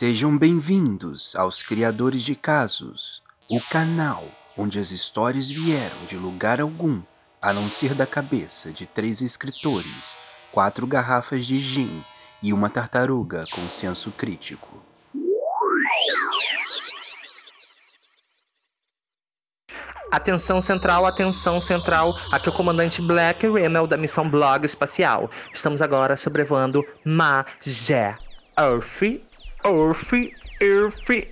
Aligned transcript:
Sejam 0.00 0.34
bem-vindos 0.34 1.36
aos 1.36 1.62
Criadores 1.62 2.22
de 2.22 2.34
Casos, 2.34 3.22
o 3.50 3.60
canal 3.60 4.24
onde 4.56 4.78
as 4.78 4.92
histórias 4.92 5.50
vieram 5.50 6.06
de 6.08 6.16
lugar 6.16 6.58
algum, 6.58 7.02
a 7.38 7.52
não 7.52 7.68
ser 7.68 7.92
da 7.92 8.06
cabeça 8.06 8.70
de 8.70 8.86
três 8.86 9.20
escritores, 9.20 10.16
quatro 10.52 10.86
garrafas 10.86 11.44
de 11.44 11.60
gin 11.60 12.02
e 12.42 12.50
uma 12.50 12.70
tartaruga 12.70 13.44
com 13.50 13.68
senso 13.68 14.10
crítico. 14.10 14.82
Atenção 20.10 20.62
central, 20.62 21.04
atenção 21.04 21.60
central. 21.60 22.16
Aqui 22.32 22.48
é 22.48 22.52
o 22.52 22.54
comandante 22.54 23.02
Black 23.02 23.46
Rimmel 23.46 23.86
da 23.86 23.98
missão 23.98 24.26
Blog 24.26 24.64
Espacial. 24.64 25.28
Estamos 25.52 25.82
agora 25.82 26.16
sobrevoando 26.16 26.82
Magé. 27.04 28.16
Earth, 28.58 29.22
Earth, 29.64 30.12
Earth. 30.60 31.28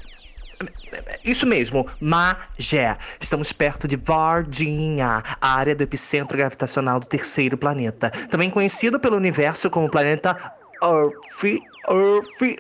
Isso 1.25 1.47
mesmo, 1.47 1.87
Magé. 2.01 2.97
Estamos 3.21 3.53
perto 3.53 3.87
de 3.87 3.97
Varginha, 3.97 5.23
a 5.41 5.55
área 5.55 5.75
do 5.75 5.83
epicentro 5.83 6.37
gravitacional 6.37 6.99
do 6.99 7.07
terceiro 7.07 7.57
planeta, 7.57 8.11
também 8.31 8.51
conhecido 8.51 8.99
pelo 8.99 9.17
universo 9.17 9.71
como 9.71 9.89
planeta 9.89 10.37
Earth, 10.83 11.63
Earth, 11.89 12.59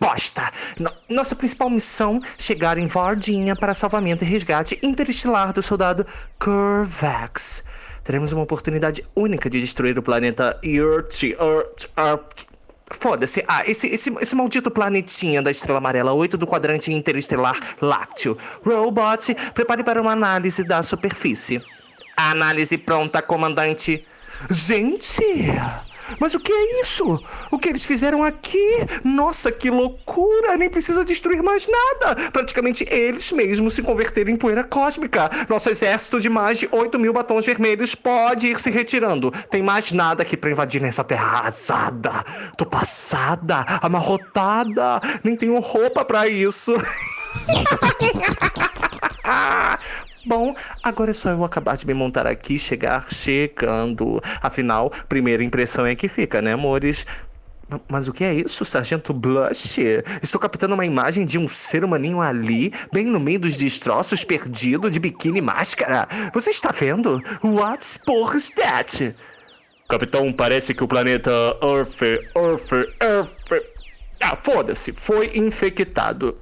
bosta! 0.00 0.50
No 0.78 0.90
nossa 1.08 1.34
principal 1.34 1.68
missão, 1.68 2.20
chegar 2.38 2.78
em 2.78 2.86
Varginha 2.86 3.56
para 3.56 3.74
salvamento 3.74 4.24
e 4.24 4.26
resgate 4.26 4.78
interestelar 4.82 5.52
do 5.52 5.62
soldado 5.62 6.06
Curvax. 6.38 7.64
Teremos 8.04 8.32
uma 8.32 8.42
oportunidade 8.42 9.04
única 9.14 9.50
de 9.50 9.60
destruir 9.60 9.98
o 9.98 10.02
planeta 10.02 10.58
Earth, 10.64 11.22
Earth, 11.22 11.86
Earth. 11.96 12.47
Foda-se. 12.90 13.44
Ah, 13.46 13.62
esse, 13.66 13.86
esse, 13.86 14.12
esse 14.20 14.34
maldito 14.34 14.70
planetinha 14.70 15.42
da 15.42 15.50
estrela 15.50 15.78
amarela 15.78 16.12
8 16.12 16.36
do 16.36 16.46
quadrante 16.46 16.92
interestelar 16.92 17.56
lácteo. 17.80 18.36
Robot, 18.64 19.34
prepare 19.54 19.84
para 19.84 20.00
uma 20.00 20.12
análise 20.12 20.64
da 20.64 20.82
superfície. 20.82 21.62
Análise 22.16 22.76
pronta, 22.78 23.22
comandante. 23.22 24.04
Gente! 24.50 25.22
Mas 26.18 26.34
o 26.34 26.40
que 26.40 26.52
é 26.52 26.80
isso? 26.80 27.20
O 27.50 27.58
que 27.58 27.68
eles 27.68 27.84
fizeram 27.84 28.22
aqui? 28.22 28.58
Nossa, 29.04 29.50
que 29.50 29.70
loucura! 29.70 30.56
Nem 30.56 30.70
precisa 30.70 31.04
destruir 31.04 31.42
mais 31.42 31.66
nada! 31.66 32.30
Praticamente 32.30 32.86
eles 32.90 33.32
mesmos 33.32 33.74
se 33.74 33.82
converteram 33.82 34.30
em 34.30 34.36
poeira 34.36 34.64
cósmica. 34.64 35.30
Nosso 35.48 35.70
exército 35.70 36.20
de 36.20 36.28
mais 36.28 36.58
de 36.58 36.68
8 36.70 36.98
mil 36.98 37.12
batons 37.12 37.46
vermelhos 37.46 37.94
pode 37.94 38.48
ir 38.48 38.60
se 38.60 38.70
retirando. 38.70 39.30
Tem 39.50 39.62
mais 39.62 39.92
nada 39.92 40.22
aqui 40.22 40.36
para 40.36 40.50
invadir 40.50 40.80
nessa 40.80 41.04
terra 41.04 41.38
arrasada. 41.38 42.24
Tô 42.56 42.64
passada, 42.64 43.64
amarrotada. 43.82 45.00
Nem 45.22 45.36
tenho 45.36 45.58
roupa 45.58 46.04
para 46.04 46.28
isso. 46.28 46.74
Bom, 50.28 50.54
agora 50.82 51.10
é 51.10 51.14
só 51.14 51.30
eu 51.30 51.42
acabar 51.42 51.74
de 51.74 51.86
me 51.86 51.94
montar 51.94 52.26
aqui, 52.26 52.58
chegar 52.58 53.10
chegando. 53.10 54.20
Afinal, 54.42 54.90
primeira 55.08 55.42
impressão 55.42 55.86
é 55.86 55.96
que 55.96 56.06
fica, 56.06 56.42
né, 56.42 56.52
amores? 56.52 57.06
Mas 57.88 58.08
o 58.08 58.12
que 58.12 58.24
é 58.24 58.34
isso, 58.34 58.62
Sargento 58.62 59.14
Blush? 59.14 59.78
Estou 60.22 60.38
captando 60.38 60.74
uma 60.74 60.84
imagem 60.84 61.24
de 61.24 61.38
um 61.38 61.48
ser 61.48 61.82
humaninho 61.82 62.20
ali, 62.20 62.74
bem 62.92 63.06
no 63.06 63.18
meio 63.18 63.40
dos 63.40 63.56
destroços, 63.56 64.22
perdido, 64.22 64.90
de 64.90 65.00
biquíni 65.00 65.38
e 65.38 65.42
máscara. 65.42 66.06
Você 66.34 66.50
está 66.50 66.72
vendo? 66.72 67.22
What's 67.42 67.96
por 67.96 68.36
that? 68.56 69.14
Capitão, 69.88 70.30
parece 70.30 70.74
que 70.74 70.84
o 70.84 70.88
planeta 70.88 71.30
Earth, 71.62 72.02
Earth, 72.36 72.72
Earth... 73.00 73.64
Ah, 74.20 74.36
foda-se, 74.36 74.92
foi 74.92 75.30
infectado. 75.34 76.36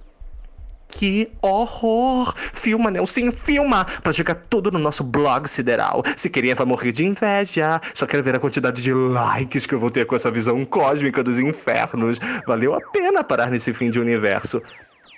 Que 0.97 1.31
horror! 1.43 2.33
Filma, 2.55 2.91
Nelson, 2.91 3.31
filma! 3.31 3.85
Pra 4.03 4.13
jogar 4.13 4.35
tudo 4.49 4.71
no 4.71 4.79
nosso 4.79 5.05
blog 5.05 5.47
sideral. 5.47 6.03
Se 6.17 6.31
queria, 6.31 6.55
vai 6.55 6.65
morrer 6.65 6.91
de 6.91 7.05
inveja. 7.05 7.79
Só 7.93 8.07
quero 8.07 8.23
ver 8.23 8.35
a 8.35 8.39
quantidade 8.39 8.83
de 8.83 8.95
likes 8.95 9.67
que 9.67 9.75
eu 9.75 9.79
vou 9.79 9.91
ter 9.91 10.07
com 10.07 10.17
essa 10.17 10.31
visão 10.31 10.65
cósmica 10.65 11.23
dos 11.23 11.39
infernos. 11.39 12.19
Valeu 12.47 12.75
a 12.75 12.81
pena 12.81 13.23
parar 13.23 13.51
nesse 13.51 13.75
fim 13.75 13.91
de 13.91 14.01
universo. 14.01 14.63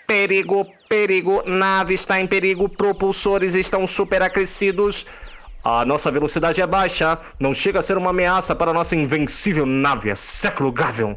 Perigo, 0.05 0.67
perigo, 0.89 1.45
nave 1.47 1.95
está 1.95 2.19
em 2.19 2.27
perigo, 2.27 2.69
propulsores 2.69 3.55
estão 3.55 3.87
superacrescidos. 3.87 5.07
A 5.63 5.85
nossa 5.85 6.11
velocidade 6.11 6.61
é 6.61 6.67
baixa, 6.67 7.19
não 7.39 7.55
chega 7.55 7.79
a 7.79 7.83
ser 7.83 7.97
uma 7.97 8.11
ameaça 8.11 8.53
para 8.53 8.73
a 8.73 8.75
nossa 8.75 8.97
invencível 8.97 9.65
nave, 9.65 10.11
é 10.11 10.17
século 10.17 10.73
Gavion. 10.73 11.15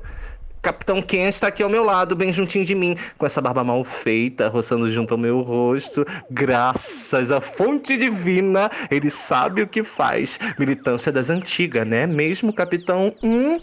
Capitão 0.61 1.01
Ken 1.01 1.27
está 1.27 1.47
aqui 1.47 1.63
ao 1.63 1.69
meu 1.69 1.83
lado, 1.83 2.15
bem 2.15 2.31
juntinho 2.31 2.63
de 2.63 2.75
mim, 2.75 2.95
com 3.17 3.25
essa 3.25 3.41
barba 3.41 3.63
mal 3.63 3.83
feita, 3.83 4.47
roçando 4.47 4.91
junto 4.91 5.15
ao 5.15 5.17
meu 5.17 5.39
rosto. 5.39 6.05
Graças 6.29 7.31
à 7.31 7.41
fonte 7.41 7.97
divina, 7.97 8.69
ele 8.91 9.09
sabe 9.09 9.63
o 9.63 9.67
que 9.67 9.83
faz. 9.83 10.39
Militância 10.59 11.11
das 11.11 11.31
antigas, 11.31 11.87
né? 11.87 12.05
Mesmo, 12.05 12.53
capitão? 12.53 13.11
Hum? 13.23 13.59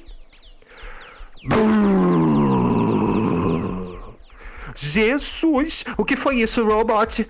Jesus! 4.74 5.84
O 5.96 6.04
que 6.04 6.16
foi 6.16 6.40
isso, 6.40 6.66
robot? 6.66 7.28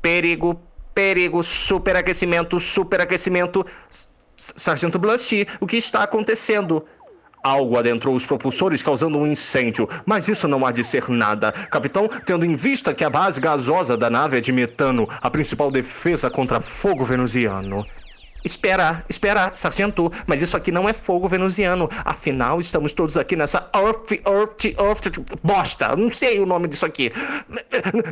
Perigo, 0.00 0.58
perigo, 0.94 1.42
superaquecimento, 1.42 2.58
superaquecimento. 2.58 3.66
Sargento 4.34 4.98
Blush, 4.98 5.46
o 5.60 5.66
que 5.66 5.76
está 5.76 6.02
acontecendo? 6.02 6.86
Algo 7.42 7.78
adentrou 7.78 8.14
os 8.14 8.26
propulsores 8.26 8.82
causando 8.82 9.18
um 9.18 9.26
incêndio, 9.26 9.88
mas 10.04 10.28
isso 10.28 10.46
não 10.46 10.66
há 10.66 10.72
de 10.72 10.84
ser 10.84 11.08
nada. 11.08 11.52
Capitão, 11.52 12.08
tendo 12.26 12.44
em 12.44 12.54
vista 12.54 12.92
que 12.92 13.04
a 13.04 13.10
base 13.10 13.40
gasosa 13.40 13.96
da 13.96 14.10
nave 14.10 14.36
é 14.36 14.40
de 14.40 14.52
metano, 14.52 15.08
a 15.20 15.30
principal 15.30 15.70
defesa 15.70 16.28
contra 16.28 16.60
fogo 16.60 17.04
venusiano. 17.04 17.86
Espera, 18.44 19.04
espera, 19.08 19.50
sargento, 19.54 20.10
mas 20.26 20.40
isso 20.40 20.56
aqui 20.56 20.72
não 20.72 20.88
é 20.88 20.94
fogo 20.94 21.28
venusiano. 21.28 21.88
Afinal, 22.04 22.58
estamos 22.58 22.92
todos 22.92 23.16
aqui 23.16 23.36
nessa 23.36 23.68
Earth, 23.74 24.12
Earth, 24.26 24.64
Earth, 24.64 25.38
bosta, 25.42 25.94
não 25.94 26.10
sei 26.10 26.40
o 26.40 26.46
nome 26.46 26.68
disso 26.68 26.86
aqui. 26.86 27.12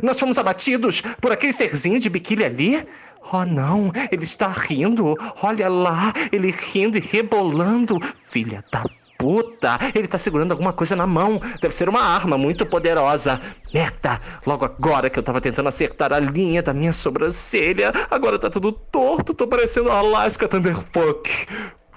Nós 0.03 0.19
fomos 0.19 0.37
abatidos 0.37 1.01
por 1.19 1.31
aquele 1.31 1.53
serzinho 1.53 1.99
de 1.99 2.09
biquíni 2.09 2.43
ali? 2.43 2.85
Oh 3.31 3.43
não, 3.43 3.91
ele 4.11 4.23
está 4.23 4.47
rindo. 4.47 5.15
Olha 5.41 5.67
lá, 5.67 6.13
ele 6.31 6.51
rindo 6.51 6.97
e 6.97 7.01
rebolando. 7.01 7.99
Filha 8.23 8.63
da 8.71 8.85
puta! 9.19 9.77
Ele 9.93 10.07
tá 10.07 10.17
segurando 10.17 10.51
alguma 10.53 10.73
coisa 10.73 10.95
na 10.95 11.05
mão. 11.05 11.39
Deve 11.61 11.73
ser 11.73 11.87
uma 11.89 12.01
arma 12.01 12.37
muito 12.37 12.65
poderosa. 12.65 13.39
Merda! 13.71 14.19
Logo 14.47 14.65
agora 14.65 15.09
que 15.09 15.19
eu 15.19 15.23
tava 15.23 15.41
tentando 15.41 15.69
acertar 15.69 16.11
a 16.11 16.19
linha 16.19 16.63
da 16.63 16.73
minha 16.73 16.93
sobrancelha, 16.93 17.91
agora 18.09 18.39
tá 18.39 18.49
tudo 18.49 18.71
torto. 18.71 19.33
Tô 19.33 19.45
parecendo 19.45 19.91
Alaska 19.91 20.47
Thunderfuck. 20.47 21.29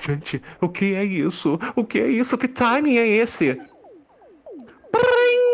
Gente, 0.00 0.43
o 0.61 0.69
que 0.69 0.94
é 0.94 1.05
isso? 1.05 1.59
O 1.77 1.84
que 1.84 2.00
é 2.00 2.09
isso? 2.09 2.37
Que 2.37 2.49
timing 2.49 2.99
é 2.99 3.06
esse? 3.06 3.55
Prim. 4.91 5.53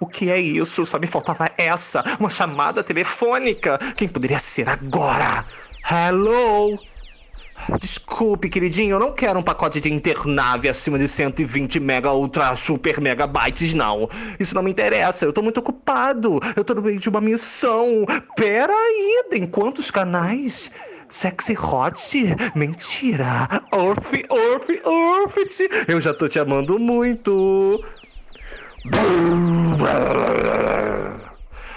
O 0.00 0.06
que 0.06 0.30
é 0.30 0.38
isso? 0.38 0.84
Só 0.84 0.98
me 0.98 1.06
faltava 1.06 1.50
essa, 1.56 2.02
uma 2.20 2.28
chamada 2.28 2.82
telefônica. 2.82 3.78
Quem 3.96 4.08
poderia 4.08 4.38
ser 4.38 4.68
agora? 4.68 5.44
Hello? 5.88 6.78
Desculpe, 7.80 8.48
queridinho, 8.48 8.96
eu 8.96 9.00
não 9.00 9.12
quero 9.12 9.38
um 9.38 9.42
pacote 9.42 9.80
de 9.80 9.92
internave 9.92 10.68
acima 10.68 10.98
de 10.98 11.08
120 11.08 11.80
mega 11.80 12.12
ultra 12.12 12.54
super 12.54 13.00
megabytes, 13.00 13.74
não. 13.74 14.08
Isso 14.38 14.54
não 14.54 14.62
me 14.62 14.70
interessa, 14.70 15.24
eu 15.24 15.32
tô 15.32 15.42
muito 15.42 15.58
ocupado. 15.58 16.40
Eu 16.54 16.64
tô 16.64 16.74
no 16.74 16.82
meio 16.82 16.98
de 16.98 17.08
uma 17.08 17.20
missão. 17.20 18.04
Pera 18.36 18.72
aí, 18.72 19.24
tem 19.30 19.46
quantos 19.46 19.90
canais? 19.90 20.70
Sexy 21.08 21.56
Hot? 21.56 22.36
Mentira! 22.54 23.48
Orf, 23.72 24.24
Orf, 24.28 24.80
Orfit! 24.84 25.68
Eu 25.88 26.00
já 26.00 26.12
tô 26.12 26.28
te 26.28 26.38
amando 26.38 26.78
muito! 26.78 27.82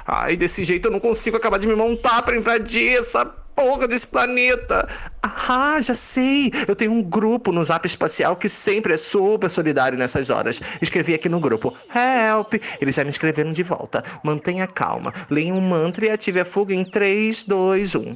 Ai, 0.06 0.36
desse 0.36 0.64
jeito 0.64 0.88
eu 0.88 0.92
não 0.92 1.00
consigo 1.00 1.38
acabar 1.38 1.60
de 1.60 1.68
me 1.68 1.75
montar 1.75 2.24
pra 2.24 2.36
invadir 2.36 2.98
essa 2.98 3.25
porra 3.60 3.90
desse 3.90 4.08
planeta. 4.08 4.88
Ah, 5.22 5.82
já 5.82 5.94
sei. 5.94 6.50
Eu 6.66 6.78
tenho 6.78 6.94
um 6.94 7.04
grupo 7.04 7.52
no 7.52 7.64
Zap 7.66 7.86
Espacial 7.86 8.38
que 8.38 8.48
sempre 8.48 8.94
é 8.94 8.98
super 8.98 9.50
solidário 9.50 10.00
nessas 10.00 10.30
horas. 10.30 10.62
Escrevi 10.82 11.14
aqui 11.14 11.28
no 11.28 11.42
grupo. 11.42 11.76
Help! 11.94 12.54
Eles 12.80 12.96
já 12.96 13.04
me 13.04 13.10
escreveram 13.10 13.52
de 13.52 13.62
volta. 13.62 14.02
Mantenha 14.24 14.66
calma. 14.66 15.12
Leia 15.30 15.54
um 15.54 15.60
mantra 15.60 16.06
e 16.06 16.10
ative 16.10 16.40
a 16.40 16.46
fuga 16.46 16.74
em 16.74 16.86
3, 16.86 17.44
2, 17.44 17.96
1. 17.96 18.16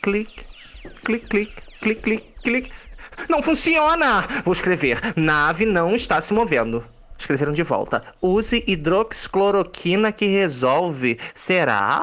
Clique, 0.00 0.44
clique, 1.02 1.26
clique, 1.26 1.62
clique, 1.80 2.02
clique, 2.02 2.34
clique. 2.44 2.70
Não 3.28 3.42
funciona! 3.42 4.24
Vou 4.44 4.52
escrever. 4.52 5.00
Nave 5.16 5.66
não 5.66 5.96
está 5.96 6.20
se 6.20 6.32
movendo. 6.32 6.84
Escreveram 7.20 7.52
de 7.52 7.62
volta. 7.62 8.02
Use 8.22 8.64
hidroxicloroquina 8.66 10.10
que 10.10 10.26
resolve. 10.26 11.18
Será? 11.34 12.02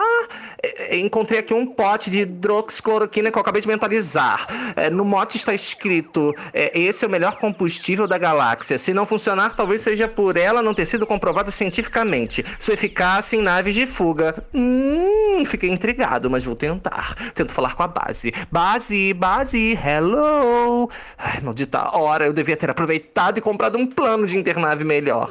É, 0.62 0.96
é, 0.96 1.00
encontrei 1.00 1.40
aqui 1.40 1.54
um 1.54 1.66
pote 1.66 2.10
de 2.10 2.22
hidroxicloroquina 2.22 3.32
que 3.32 3.38
eu 3.38 3.42
acabei 3.42 3.62
de 3.62 3.68
mentalizar. 3.68 4.48
É, 4.76 4.90
no 4.90 5.06
mote 5.06 5.38
está 5.38 5.54
escrito: 5.54 6.34
esse 6.54 7.06
é 7.06 7.08
o 7.08 7.12
melhor 7.12 7.38
combustível 7.38 8.08
da 8.08 8.18
galáxia. 8.18 8.78
Se 8.78 8.94
não 8.94 9.06
funcionar, 9.06 9.56
talvez 9.56 9.82
seja 9.82 10.08
por 10.08 10.36
ela 10.38 10.62
não 10.62 10.74
ter 10.74 10.86
sido 10.86 11.06
comprovada 11.06 11.52
cientificamente. 11.52 12.44
Sua 12.60 12.74
eficácia 12.74 13.38
em 13.38 13.42
naves 13.42 13.76
de 13.76 13.86
fuga. 13.86 14.44
Hum, 14.54 15.44
fiquei 15.46 15.70
intrigado, 15.70 16.30
mas 16.30 16.44
vou 16.44 16.56
tentar. 16.56 17.14
Tento 17.34 17.54
falar 17.54 17.76
com 17.76 17.84
a 17.84 17.88
base. 17.88 18.34
Base, 18.52 19.14
base, 19.14 19.78
hello. 19.84 20.90
Ai, 21.18 21.42
maldita 21.42 21.96
hora, 21.96 22.26
eu 22.26 22.34
devia 22.34 22.58
ter 22.58 22.70
aproveitado 22.70 23.38
e 23.38 23.42
comprado 23.42 23.78
um 23.78 23.86
plano 23.86 24.26
de 24.26 24.38
internave 24.38 24.84
melhor. 24.84 25.30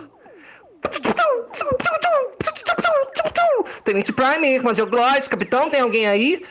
Tenente 3.86 4.12
Prime, 4.12 4.58
Major 4.58 4.90
Gloss, 4.90 5.28
capitão, 5.28 5.70
tem 5.70 5.80
alguém 5.80 6.08
aí? 6.08 6.42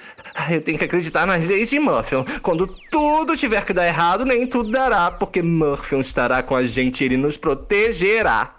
Eu 0.49 0.61
tenho 0.61 0.77
que 0.77 0.85
acreditar 0.85 1.27
nas 1.27 1.45
leis 1.45 1.69
de 1.69 1.77
Murphy. 1.77 2.15
Quando 2.41 2.65
tudo 2.89 3.35
tiver 3.35 3.65
que 3.65 3.73
dar 3.73 3.85
errado, 3.85 4.23
nem 4.23 4.47
tudo 4.47 4.71
dará, 4.71 5.11
porque 5.11 5.41
Murphy 5.41 5.99
estará 5.99 6.41
com 6.41 6.55
a 6.55 6.65
gente 6.65 7.01
e 7.01 7.05
ele 7.05 7.17
nos 7.17 7.35
protegerá. 7.35 8.55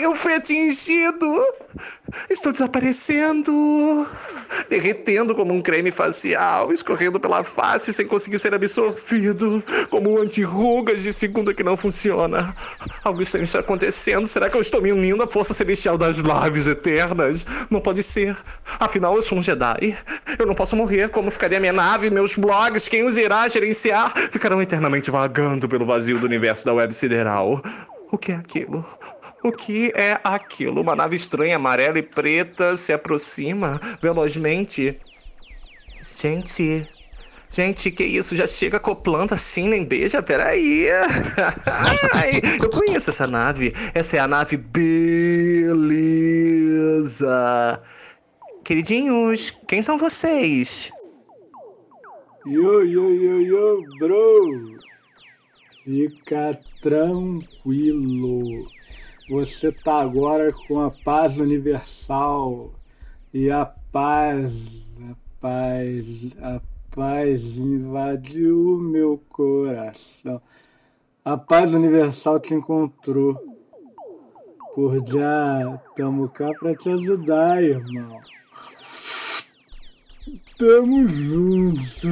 Eu 0.00 0.14
fui 0.14 0.34
atingido. 0.34 1.26
Estou 2.30 2.52
desaparecendo 2.52 4.06
derretendo 4.68 5.34
como 5.34 5.52
um 5.52 5.60
creme 5.60 5.90
facial, 5.90 6.72
escorrendo 6.72 7.18
pela 7.20 7.44
face 7.44 7.92
sem 7.92 8.06
conseguir 8.06 8.38
ser 8.38 8.54
absorvido, 8.54 9.62
como 9.90 10.12
um 10.12 10.20
anti-rugas 10.20 11.02
de 11.02 11.12
segunda 11.12 11.54
que 11.54 11.62
não 11.62 11.76
funciona. 11.76 12.54
Algo 13.04 13.22
estranho 13.22 13.44
está 13.44 13.60
acontecendo. 13.60 14.26
Será 14.26 14.48
que 14.48 14.56
eu 14.56 14.60
estou 14.60 14.80
me 14.80 14.92
unindo 14.92 15.22
à 15.22 15.26
força 15.26 15.54
celestial 15.54 15.98
das 15.98 16.18
lives 16.18 16.66
eternas? 16.66 17.46
Não 17.70 17.80
pode 17.80 18.02
ser. 18.02 18.36
Afinal, 18.78 19.16
eu 19.16 19.22
sou 19.22 19.38
um 19.38 19.42
Jedi. 19.42 19.96
Eu 20.38 20.46
não 20.46 20.54
posso 20.54 20.76
morrer. 20.76 21.10
Como 21.10 21.30
ficaria 21.30 21.60
minha 21.60 21.72
nave, 21.72 22.10
meus 22.10 22.36
blogs? 22.36 22.88
Quem 22.88 23.04
os 23.04 23.16
irá 23.16 23.48
gerenciar? 23.48 24.12
Ficarão 24.30 24.60
eternamente 24.60 25.10
vagando 25.10 25.68
pelo 25.68 25.86
vazio 25.86 26.18
do 26.18 26.26
universo 26.26 26.64
da 26.64 26.74
web 26.74 26.92
sideral. 26.94 27.62
O 28.10 28.16
que 28.16 28.32
é 28.32 28.36
aquilo? 28.36 28.84
O 29.46 29.52
que 29.52 29.92
é 29.94 30.18
aquilo? 30.24 30.80
Uma 30.80 30.96
nave 30.96 31.14
estranha, 31.14 31.54
amarela 31.54 32.00
e 32.00 32.02
preta, 32.02 32.76
se 32.76 32.92
aproxima 32.92 33.80
velozmente. 34.02 34.98
Gente. 36.02 36.84
Gente, 37.48 37.92
que 37.92 38.02
isso? 38.02 38.34
Já 38.34 38.44
chega 38.44 38.78
acoplando 38.78 39.32
assim, 39.34 39.68
nem 39.68 39.84
beija? 39.84 40.20
Peraí. 40.20 40.88
Ai, 42.12 42.40
eu 42.60 42.68
conheço 42.70 43.10
essa 43.10 43.28
nave. 43.28 43.72
Essa 43.94 44.16
é 44.16 44.18
a 44.18 44.26
nave 44.26 44.56
Beleza. 44.56 45.80
Queridinhos, 48.64 49.56
quem 49.68 49.80
são 49.80 49.96
vocês? 49.96 50.90
Yo, 52.44 52.82
yo, 52.82 53.14
yo, 53.14 53.40
yo, 53.42 53.80
bro. 54.00 54.76
Fica 55.84 56.58
tranquilo. 56.82 58.66
Você 59.28 59.72
tá 59.72 60.00
agora 60.00 60.52
com 60.68 60.80
a 60.80 60.90
paz 60.90 61.36
universal 61.38 62.72
e 63.34 63.50
a 63.50 63.66
paz, 63.66 64.72
a 65.00 65.16
paz, 65.40 66.36
a 66.40 66.60
paz 66.94 67.58
invadiu 67.58 68.76
o 68.76 68.78
meu 68.78 69.20
coração. 69.28 70.40
A 71.24 71.36
paz 71.36 71.74
universal 71.74 72.38
te 72.38 72.54
encontrou. 72.54 73.36
Por 74.76 75.04
já, 75.04 75.76
tamo 75.96 76.28
cá 76.28 76.52
pra 76.60 76.76
te 76.76 76.88
ajudar, 76.88 77.60
irmão. 77.60 78.20
Tamo 80.56 81.08
juntos. 81.08 82.04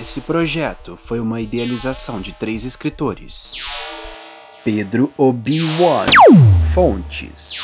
Esse 0.00 0.20
projeto 0.20 0.96
foi 0.96 1.18
uma 1.18 1.40
idealização 1.40 2.20
de 2.20 2.32
três 2.34 2.64
escritores. 2.64 3.54
Pedro 4.62 5.10
Obi-Wan 5.16 6.06
Fontes, 6.74 7.54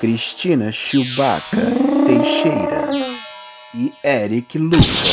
Cristina 0.00 0.72
Chewbacca 0.72 1.56
Teixeira 2.04 2.84
e 3.72 3.92
Eric 4.02 4.58
Lucas 4.58 5.04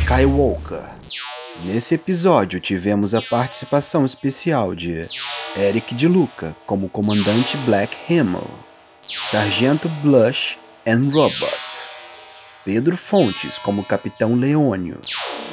Skywalker. 0.00 0.90
Nesse 1.64 1.94
episódio 1.94 2.58
tivemos 2.58 3.14
a 3.14 3.22
participação 3.22 4.04
especial 4.04 4.74
de 4.74 5.04
Eric 5.56 5.94
de 5.94 6.08
Luca 6.08 6.56
como 6.66 6.88
comandante 6.88 7.56
Black 7.58 7.96
Himmel, 8.12 8.50
Sargento 9.02 9.88
Blush 10.02 10.58
and 10.84 11.12
Robot, 11.12 11.60
Pedro 12.64 12.96
Fontes 12.96 13.56
como 13.56 13.84
capitão 13.84 14.34
Leônio 14.34 15.00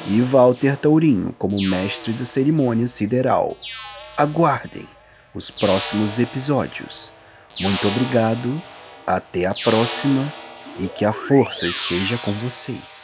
e 0.08 0.20
Walter 0.22 0.76
Tourinho 0.76 1.36
como 1.38 1.62
mestre 1.62 2.14
de 2.14 2.26
cerimônia 2.26 2.88
sideral 2.88 3.56
aguardem 4.18 4.88
os 5.34 5.50
próximos 5.50 6.20
episódios. 6.20 7.12
Muito 7.60 7.88
obrigado, 7.88 8.62
até 9.06 9.46
a 9.46 9.54
próxima 9.54 10.32
e 10.80 10.88
que 10.88 11.06
a 11.06 11.14
força 11.14 11.68
esteja 11.68 12.18
com 12.18 12.32
vocês. 12.34 12.95